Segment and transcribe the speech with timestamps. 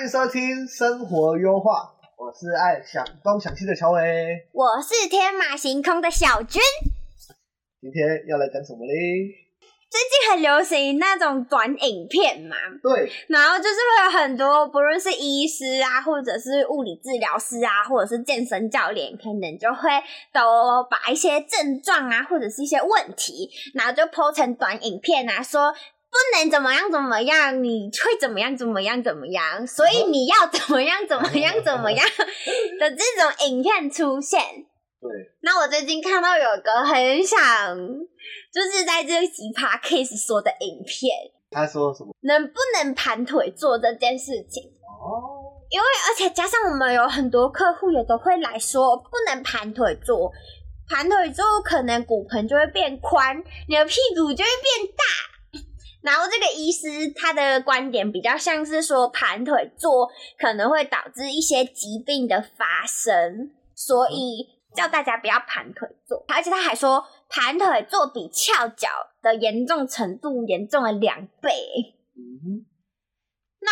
[0.00, 4.00] 欢迎收听生活优化，我是爱想东想西的乔伟，
[4.50, 6.58] 我是天马行空的小军。
[7.82, 8.94] 今天要来讲什么嘞？
[9.90, 19.90] 最近很流行那种短影片嘛，对，然后就是会有很多不论是医师啊，或者是物理治疗师啊，或者是健身教练，可能就会
[20.32, 25.74] 都把一些症状啊，或者是一些问题，然后就 po 成短影片啊，说。
[26.10, 32.04] 不能怎么样怎么样，你会怎么样怎么样怎么样，所以你要怎么样怎么样怎么样
[32.80, 34.40] 的这种影片出现。
[35.00, 35.08] 对。
[35.42, 37.76] 那我最近看到有一个很想，
[38.52, 41.10] 就是在这个奇葩 case 说的影片。
[41.50, 42.12] 他说什么？
[42.22, 44.64] 能不能盘腿坐这件事情？
[45.00, 45.38] 哦。
[45.70, 50.32] 因为而且加上我们有很多客户也都会来说，不能盘腿坐，
[50.88, 55.04] 盘腿坐可能骨盆就会变宽，你的屁股就会变大。
[56.02, 66.24] 然后这个医师他的观点比较像是说，盘腿坐可能会导致一些疾病的发生，所以叫大家不要盘腿坐。
[66.26, 68.88] 而且他还说，盘腿坐比翘脚
[69.20, 71.50] 的严重程度严重了两倍。
[72.16, 72.66] 嗯哼。
[73.60, 73.70] 那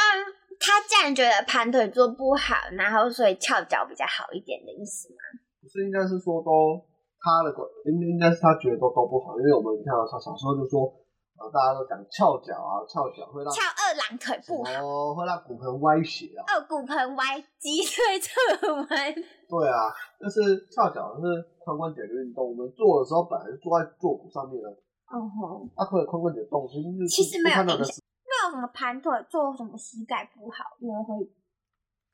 [0.60, 5.40] 他既然觉得盘腿坐不好，然后所以翘脚比较好一点的意思吗？
[5.62, 6.76] 不是，应该是说都
[7.18, 10.92] 他的观，应应该是他觉得都都不好，因为我们看到他小时候就说。
[11.39, 16.42] 然后大家都讲翘脚啊，翘脚会让翘二郎腿不好，哦，会让骨盆歪斜啊。
[16.51, 18.35] 二骨盆歪，脊椎侧
[18.74, 18.89] 弯。
[18.90, 19.86] 对啊，
[20.18, 21.23] 就是翘脚是
[21.62, 22.42] 髋关节的运动。
[22.51, 24.68] 我们做的时候本来是坐在坐骨上面的。
[25.14, 25.62] 哦吼。
[25.79, 28.02] 啊，会有髋关节动，其实其实没有影响。
[28.27, 31.23] 没有什么盘腿坐什么膝盖不好，因为会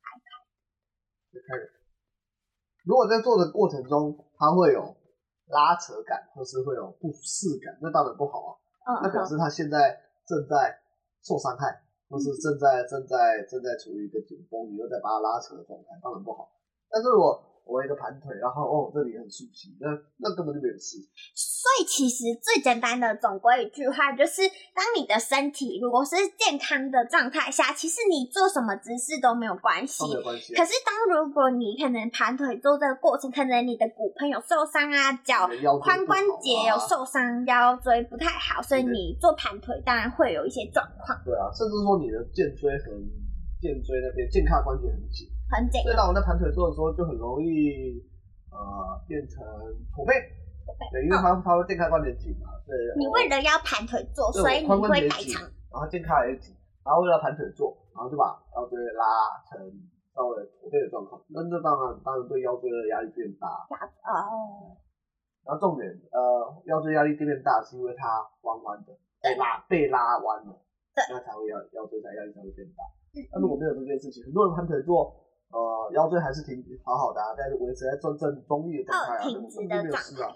[0.05, 0.29] 开开。
[1.33, 1.65] 开开。
[2.85, 4.85] 如果在做的过程中，它会有
[5.49, 8.61] 拉扯感，或是会有不适感，那当然不好啊。
[8.87, 10.79] 那表示他现在正在
[11.23, 16.51] 受伤害，或是正在正在正在处于一个紧绷，你又在把他拉扯的状态，当然不好。
[16.91, 17.54] 但是我。
[17.65, 19.89] 我一个盘腿，然后哦，这里很熟悉，那
[20.19, 21.01] 那根本就没有事。
[21.35, 24.43] 所以其实最简单的总归一句话就是：
[24.77, 30.05] 当你的身体如果是健康的状态下，其实你做什么姿势都没有关系。
[30.05, 30.55] 没有关系。
[30.55, 41.19] 可是当如果你可能盘腿做这个过程，可能你的骨盆有受伤啊，脚髋关节有受伤，腰椎不太好，所以你做盘腿当然会有一些状况。
[41.25, 42.93] 对啊，甚至说你的肩椎和
[43.61, 45.27] 肩椎那边肩胯关节很紧。
[45.51, 48.01] 很紧，所以当我在盘腿坐的时候，就很容易
[48.51, 48.57] 呃
[49.07, 49.45] 变成
[49.95, 50.15] 驼背，
[50.65, 52.75] 驼背，对，因为它它会肩胯关节紧嘛，对。
[52.97, 59.05] 你为了要盘腿坐，所以你会改长，然后肩胯也紧，然后为了盘腿坐，然后就把腰椎拉
[59.47, 59.61] 成
[60.15, 63.47] 稍微驼背的状况，那这当然当然对腰椎的压力变大。
[64.09, 64.75] 哦。
[65.45, 66.19] 然后重点呃
[66.65, 70.57] 腰椎压力变大，是因为它弯弯的，被拉被拉弯了，
[70.97, 72.83] 对，那才会腰腰椎才压力才会变大。
[73.31, 75.21] 那如果没有这件事情，很多人盘腿坐。
[75.55, 80.35] 呃，腰椎还是挺好好的，啊，但是维持在正正中立的状态啊，挺直的状态，啊。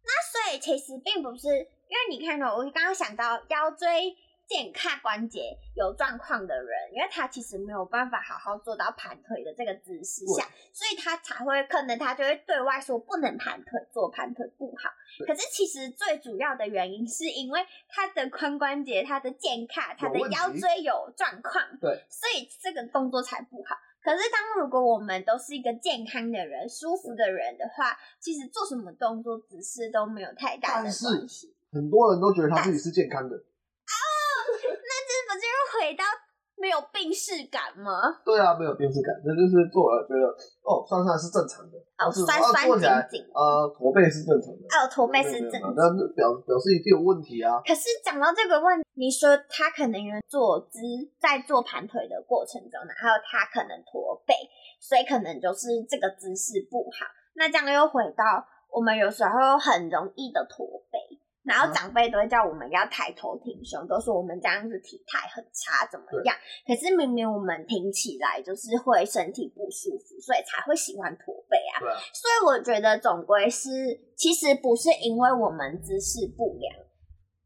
[0.00, 4.16] 那所以其实并不是，因为你看到我刚刚想到腰椎
[4.46, 14.90] 健胯关节有状况的人，因为他其实没有办法好好做到盘腿的这个姿势下，所以他才会可能他就会对外说不能盘腿做，盘腿不好。
[15.26, 23.76] 可是其实最主要的原因是因为他的髋关节、他的健胯、他的腰椎有状况，对，所以这个动作才不好。
[24.04, 31.56] 可是，当如果我们都是一个健康的人、舒服的人的话，其实做什么动作、姿势都没有太大的关系。
[31.72, 33.34] 很多人都觉得他自己是健康的。
[33.34, 33.40] 哦，
[34.60, 36.04] 那这不就是回到？
[36.64, 37.92] 没有病逝感吗？
[38.24, 40.24] 对啊，没有病逝感，这就是做了觉得
[40.64, 42.64] 哦，算算是正常的，哦，酸酸
[43.12, 47.60] 紧紧，呃，驼背是正常的，哦，驼背是正常的，那表表示一定有问题啊。
[47.60, 50.80] 可是讲到这个问题，你说他可能因为坐姿
[51.20, 54.32] 在做盘腿的过程中，然后他可能驼背，
[54.80, 57.04] 所以可能就是这个姿势不好。
[57.36, 58.40] 那这样又回到
[58.72, 60.96] 我们有时候很容易的驼背，
[61.44, 66.34] 然后长辈都会叫我们要抬头挺胸，都说我们这样子体态很差，怎么样？
[66.66, 71.80] 可是明明我们挺起来就是会身体不舒服，所以才会喜欢驼背啊。
[71.80, 71.88] 对。
[72.12, 73.68] 所以我觉得总归是，
[74.16, 76.74] 其实不是因为我们姿势不良，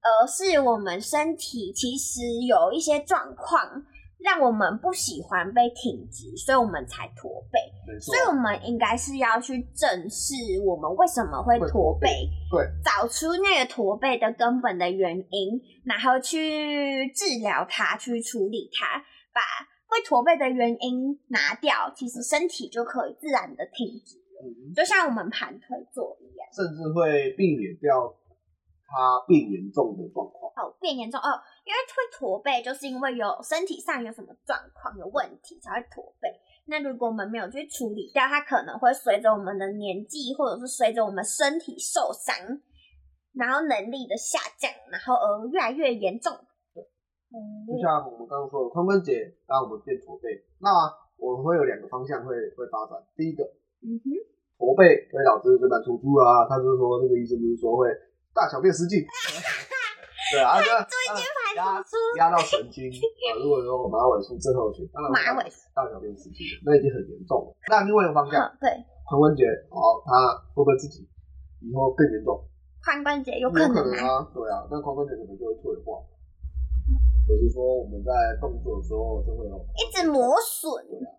[0.01, 3.85] 而是我们身体其实有一些状况。
[4.19, 7.59] 让我们不喜欢被挺直，所以我们才驼背。
[8.01, 10.35] 所以我们应该是要去正视
[10.65, 19.01] 我们为什么会驼背，对，找出那个驼背的根本的原因，然后去治疗它，去处理它，
[19.33, 19.41] 把
[19.89, 24.45] 会驼背的原因拿掉，其实身体就可以自然的挺直了。
[24.45, 28.15] 嗯，就像我们盘腿坐一样，甚至会避免掉
[28.85, 30.53] 它变严重的状况。
[30.55, 31.41] 哦，变严重哦。
[31.69, 36.33] 因为会驼背，就是因为有身体上有什么状况、有问题才会驼背。
[36.65, 42.33] 那如果我们没有去处理掉，它可能会随着我们的年纪，或者是随着我们身体受伤，
[43.37, 46.33] 然后能力的下降，然后而越来越严重。
[47.29, 47.37] 嗯，
[47.69, 50.73] 就像我们刚刚说的，髋关节让我们变驼背，那
[51.21, 52.97] 我们会有两个方向会会发展。
[53.15, 53.45] 第一个，
[53.85, 54.09] 嗯哼，
[54.57, 57.93] 驼背会导致椎盘突出啊，他就是说那个医生不是说会
[58.33, 59.05] 大小便失禁。
[60.33, 60.69] 对啊，就
[61.57, 61.83] 压
[62.19, 63.41] 压到神经啊！
[63.41, 67.57] 如果说马尾束症候群，当然马尾大小便失禁，那已经很严重了。
[67.71, 68.69] 那另外一个方向，对
[69.09, 70.13] 髋关节，哦，它
[70.55, 71.09] 会不会自己
[71.65, 72.45] 以后更严重？
[72.85, 75.99] 髋关节有可能啊，对啊，那髋关节可能就会退化，
[77.29, 80.69] 我是说我们在动作的时候就会有一直磨损，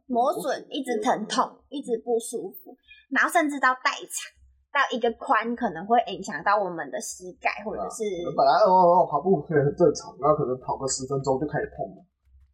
[0.06, 2.78] 磨损，一直疼痛，一直不舒服，
[3.10, 4.38] 然后甚至到代偿。
[4.69, 12.00] 到一个宽可能会影响到我们的膝盖，或者是、啊、本来哦哦哦跑步可以很正常，然后可能跑个十分钟就开始痛了，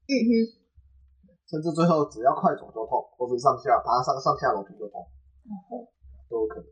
[0.07, 0.31] 嗯哼，
[1.47, 5.03] 甚至最后只要快走就痛，或者上下爬上上下楼梯就痛，
[5.43, 5.83] 嗯，
[6.29, 6.65] 都有可能。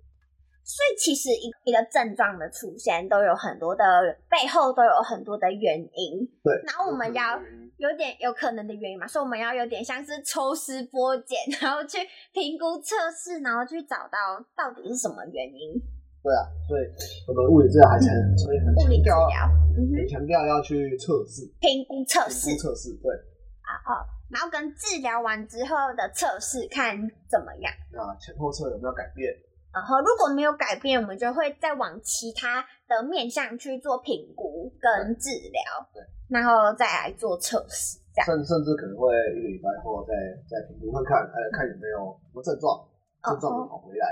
[0.64, 3.84] 所以其实一一个症状的出现都有很多的
[4.32, 7.40] 背后都有很多的原因，对，然后我们要。
[7.84, 12.00] 有点有可能的原因嘛，所以我们要有点像是抽丝剥茧，然后去
[12.32, 15.76] 评估测试，然后去找到到底是什么原因。
[16.24, 16.88] 对啊，所以
[17.28, 19.28] 我们物理治疗还是很所以很强调，
[19.76, 22.96] 很强调要去测试、评估、测试、测试。
[23.04, 23.12] 对
[23.68, 26.96] 啊哦，然后跟治疗完之后的测试看
[27.28, 27.68] 怎么样
[28.00, 29.28] 啊，前后侧有没有改变？
[29.74, 35.60] 然后如果没有改变，我们就会再往其他的面向去做评估跟治疗，
[35.92, 40.14] 对，然后再来做测试，这样甚甚至可能会一个礼拜后再
[40.46, 42.86] 再评估看看，呃，看有没有什么症状，
[43.26, 44.06] 症状就跑回来，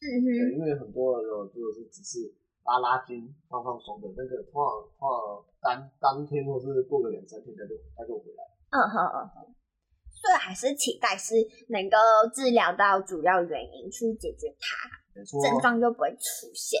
[0.00, 0.26] 嗯哼，
[0.56, 2.32] 因为很多人如果是只是
[2.64, 4.64] 拉拉筋、放放松的，那个通常
[4.96, 8.40] 通常当当天或是过个两三天他就他就回来，
[8.72, 9.54] 嗯哼嗯哼。
[10.12, 11.34] 所以还是期待是
[11.70, 11.96] 能够
[12.32, 16.80] 治疗到主要原因，去解决它，症状就不会出现。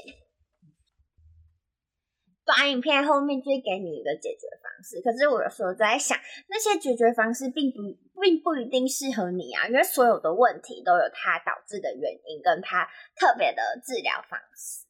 [2.44, 6.18] 短影片后面就会给你一个解决方式，可是我有时候在想，
[6.50, 7.78] 那些解决方式并不
[8.20, 12.82] 并不一定适合你啊，因为所有的问题都有它导致的原因，跟它
[13.14, 14.84] 特别的治疗方式。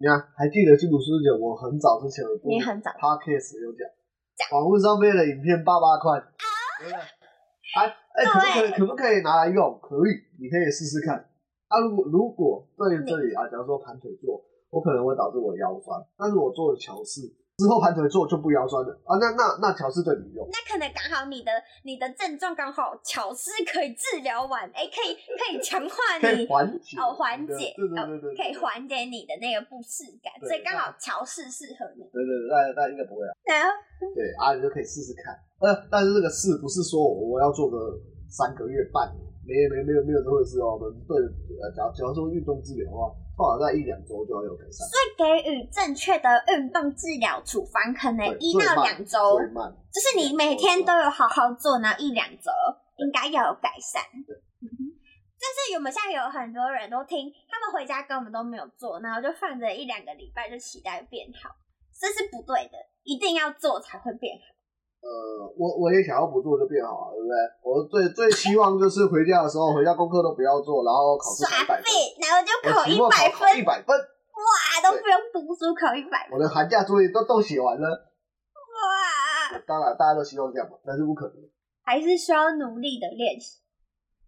[0.00, 1.28] 你看，还记得基普书姐？
[1.30, 3.84] 我很早之前有你很早 Podcast 有讲，
[4.56, 6.18] 网络上面的影片八八块，
[6.80, 6.98] 对不对？
[6.98, 7.84] 哎
[8.16, 9.78] 哎，可不可以可不可以拿来用？
[9.82, 11.28] 可以，你可以试试看。
[11.74, 14.40] 啊，如果如果对这里啊，假如说盘腿坐，
[14.70, 17.34] 我可能会导致我腰酸，但是我做了桥式。
[17.56, 19.14] 之后盘腿坐就不腰酸了啊！
[19.22, 20.42] 那那那桥式对你用？
[20.50, 21.52] 那可能刚好你的
[21.84, 32.02] 你的症状刚好桥式可以治疗完，哎、欸，可以可以强化 你缓解哦，缓解对对对对，可以缓解你的那个不适感，所以刚好桥式适合你。
[32.10, 33.30] 对对对，那那应该不会啊。
[33.46, 33.70] 对啊，
[34.18, 35.30] 对啊，你就可以试试看。
[35.62, 37.94] 呃，但是这个试不是说我要做个
[38.34, 40.74] 三个月半年，没没没有没有这回事哦。
[40.74, 41.16] 我们对
[41.60, 43.12] 呃，假假如说运动治疗的话。
[43.34, 49.18] 至少在一两周就要有改善，所以给予正确的运动治疗处方，可能一到两周，
[49.90, 52.52] 就是你每天都有好好做，然后一两周
[52.94, 54.00] 应该要有改善。
[54.24, 61.50] 对，但是有没有像有很多人都听，他们回家根本都没有做，然后就放着一两个礼拜就期待变好，
[61.90, 64.53] 这是不对的，一定要做才会变好。
[65.04, 67.36] 呃，我我也想要不做就变好啊，对不对？
[67.60, 71.84] 我最最希望就是回家的时候，回家功课都不要做，然后考试一百分，
[72.24, 76.32] 然后就考一百分，一百分，哇，都不用读书考一百分。
[76.32, 79.60] 我的寒假作业都都写完了，哇！
[79.66, 81.36] 当然大家都希望这样嘛，但是不可能，
[81.84, 83.60] 还是需要努力的练习。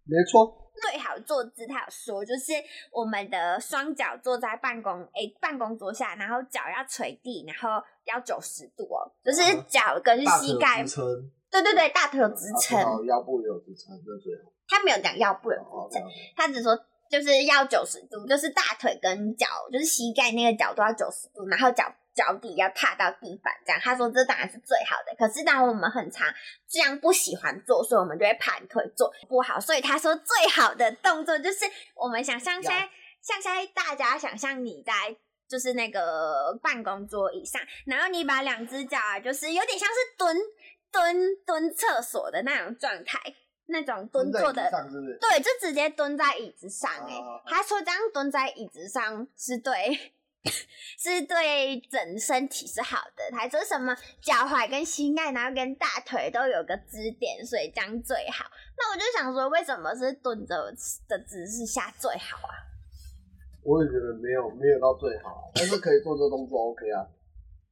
[0.07, 0.63] 没错。
[0.79, 2.53] 最好坐姿，他有说，就是
[2.91, 11.05] 我们的双脚坐在办公诶、欸、办公桌下，然后脚要垂地，然后要九十度哦，就是脚跟膝盖支撑。
[11.49, 14.51] 对对对，大腿有支撑，腰部也有支撑，那最好。
[14.67, 15.57] 他没有讲腰部有
[15.89, 16.77] 支撑，他只说
[17.09, 25.15] 就是要九十度，就是大腿跟脚，就是膝盖那个角度要九十度，然后脚脚底要踏到地板，这样他说这当然是最好的。
[25.15, 26.27] 可是当我们很常
[26.67, 29.59] 这样不喜欢做，所以我们就会盘腿做不好。
[29.59, 32.89] 所以他说最好的动作就是我们想象现在，
[33.21, 35.15] 像现在大家想象你在
[35.47, 40.35] 就是那个办公桌椅上，然后你把两只脚啊，就是有点像是蹲
[40.91, 43.19] 蹲蹲厕所的那种状态，
[43.67, 47.13] 那种蹲坐的，是是对，就直接蹲在椅子上，欸。
[47.13, 50.13] 哎，啊，他说这样蹲在椅子上是对。
[50.97, 58.45] 是对整身体是好的，还说什么脚踝跟膝盖，然后跟大腿都有个支点，所以这样最好。
[58.77, 60.71] 那我就想说，为什么是蹲着
[61.07, 62.53] 的姿势下最好啊？
[63.63, 67.03] 我也觉得没有没有到最好，但是可以做这个动作 OK 啊。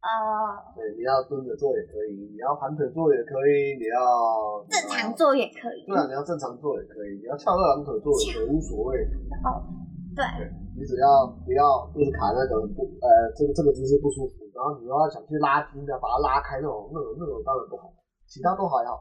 [0.05, 0.75] 哦、uh,。
[0.75, 5.85] 对，你要蹲着做也可以，你要盘腿做也可以，你要正常做也可以。
[5.87, 8.99] 对啊，你要正常做也可以，你要翘二郎腿做也可以，无所谓。
[9.45, 9.63] 哦、oh,，
[10.13, 10.25] 对。
[10.75, 17.87] 对你只要不要一直卡那个不呃这个这个姿势不舒服，然后你又要想去拉筋的，把它拉开那种那种那种当然不好，
[18.27, 18.99] 其他都还好。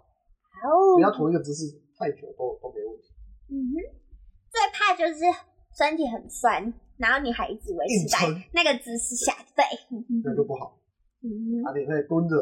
[0.62, 0.94] 哦。
[0.94, 1.66] 不要同一个姿势
[1.98, 3.10] 太久都都没问题。
[3.50, 3.74] 嗯哼。
[4.54, 5.26] 最怕就是
[5.74, 6.62] 身体很酸，
[6.96, 8.22] 然后你还一直维持在
[8.54, 9.66] 那个姿势下，对，
[10.22, 10.78] 那就不好。
[11.26, 11.58] 嗯。
[11.66, 12.38] 啊，你可以蹲着，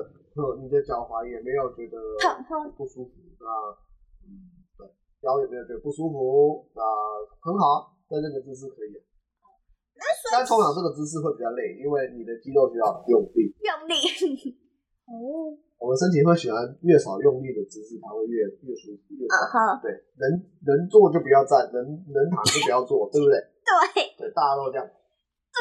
[0.60, 1.96] 你的脚踝也没有觉得
[2.76, 3.10] 不舒服
[3.40, 3.48] 啊，
[4.28, 4.84] 嗯，对，
[5.24, 6.84] 腰也没有觉得不舒服啊，
[7.40, 8.92] 很好，在那个姿势可以。
[10.30, 13.54] 但通常这个姿势会比较累，因为你的肌肉需要用力。
[13.60, 13.94] 用力。
[15.06, 15.56] 哦。
[15.82, 19.82] 我们身体会喜欢越少用力的姿势，它会越越舒服越好。
[19.82, 20.30] 对，能
[20.62, 23.34] 能坐就不要站，能能躺就不要坐，对不对？
[23.94, 24.14] 对。
[24.16, 24.86] 对，大家都这样。
[24.86, 25.58] 对。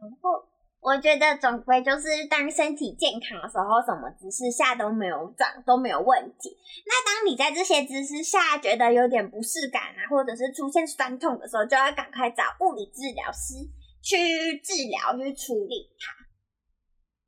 [0.00, 0.51] 然后。
[0.82, 6.58] 我觉得总归就是当身体健康的时候，什么姿势下都没有长都没有问题。
[6.82, 13.62] 那当你在这些姿势下觉得有点不适感啊，或者是出现酸痛的时候，就要赶快找物理治疗师
[14.02, 16.10] 去治疗去处理它。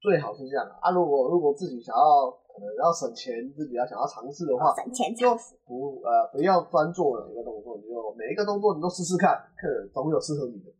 [0.03, 0.91] 最好是这样啊！
[0.91, 5.31] 如果如果自己想要可能要省钱，自己要想要尝试的话，省钱就
[5.65, 10.75] 不呃不要专做哪一个动作，你就每一个动作你都试试看，可能总有适合你的。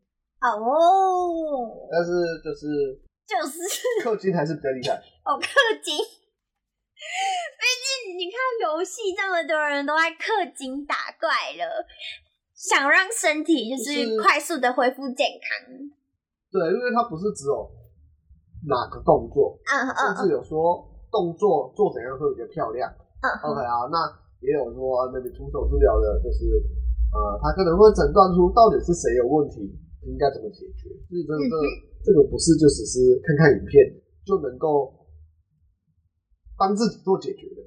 [0.53, 2.11] 哦，但是
[2.43, 3.57] 就是就是
[4.03, 4.93] 氪金还是比较厉害
[5.25, 5.47] 哦，氪
[5.81, 11.85] 金，毕竟你看游戏这么多人都在氪金打怪了，
[12.53, 15.49] 想让身体就是快速的恢复健康。
[16.51, 17.67] 对，因为它不是只有
[18.69, 22.87] 哪个动作，嗯嗯，甚至有说动作做怎样会比较漂亮。
[23.21, 23.97] 嗯，OK 啊，那
[24.45, 26.45] 也有说那边徒手治疗的，就是
[27.09, 29.65] 呃，他可能会诊断出到底是谁有问题。
[30.05, 30.89] 应该怎么解决？
[31.09, 31.55] 所以这个这个
[32.05, 33.81] 这个不是就只是看看影片
[34.25, 34.93] 就能够
[36.57, 37.61] 帮自己做解决的。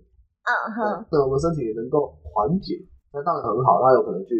[0.47, 2.78] 嗯哼，对，我们身体能够缓解，
[3.12, 3.83] 那当然很好。
[3.83, 4.33] 他有可能去，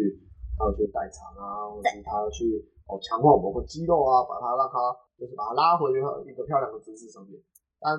[0.57, 4.79] 他要去代偿啊，或者是他要去哦强化某个肌肉啊，把它让它
[5.19, 7.35] 就是把它拉回一个漂亮的姿势上面。
[7.79, 7.93] 但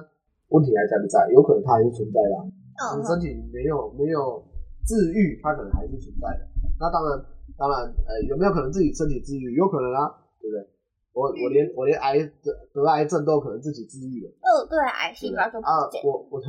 [0.49, 1.29] 问题还在不在？
[1.31, 2.35] 有可能它还是存在的。
[2.81, 4.43] 嗯，身体没有没有
[4.89, 6.49] 治愈，它可能还是存在的。
[6.81, 7.21] 那当然。
[7.61, 9.53] 当然，呃，有没有可能自己身体治愈？
[9.53, 10.09] 有可能啊，
[10.41, 10.65] 对不对？
[11.13, 14.33] 我我连我连癌得得癌症都可能自己治愈了。
[14.41, 16.41] 哦，对，癌细胞就啊，我我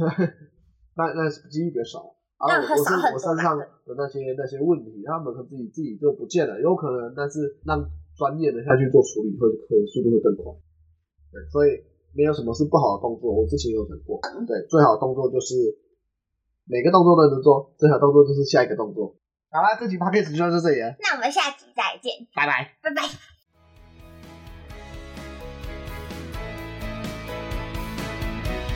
[0.95, 1.99] 那那几率比较少
[2.39, 2.47] 啊。
[2.47, 7.83] 我我身我身上的那些那些问题，他们可能自己自己就不见了，有可能，但是让
[8.15, 10.47] 专业的下去做处理会会速度会更快。
[11.35, 11.83] 对，所以
[12.15, 13.35] 没有什么是不好的动作。
[13.35, 14.15] 我之前有讲过，
[14.47, 15.59] 对，最好的动作就是
[16.63, 19.19] 每个动作都能做，最好的动作就是下一个动作。
[19.53, 20.95] 好了，这集 podcast 就到这里了。
[21.01, 23.03] 那我们下集再见，拜拜，拜拜。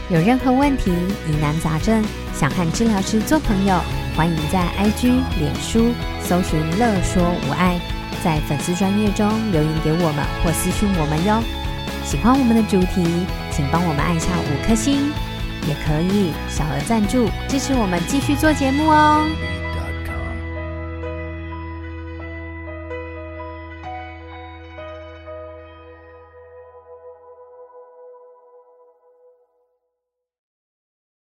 [0.10, 2.04] 有任何问题、疑难杂症，
[2.34, 3.80] 想和治疗师做朋友，
[4.18, 7.80] 欢迎在 IG、脸书搜寻“乐说无碍”，
[8.22, 11.42] 在粉丝专页中留言给我们或私讯我们哟。
[12.04, 15.10] 喜欢我们的主题，请帮我们按下五颗星，
[15.70, 19.26] 也可以小额赞助支持我们继续做节目哦。